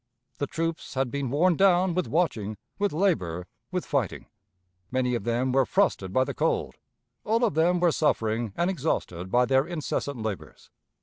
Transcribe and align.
The 0.39 0.47
troops 0.47 0.95
had 0.95 1.11
been 1.11 1.29
worn 1.29 1.55
down 1.55 1.93
with 1.93 2.07
watching, 2.07 2.57
with 2.79 2.91
labor, 2.91 3.45
with 3.69 3.85
fighting. 3.85 4.25
Many 4.89 5.13
of 5.13 5.25
them 5.25 5.51
were 5.51 5.63
frosted 5.63 6.11
by 6.11 6.23
the 6.23 6.33
cold, 6.33 6.73
all 7.23 7.45
of 7.45 7.53
them 7.53 7.79
were 7.79 7.91
suffering 7.91 8.51
and 8.57 8.67
exhausted 8.71 9.29
by 9.29 9.45
their 9.45 9.67
incessant 9.67 10.19
labors. 10.19 10.71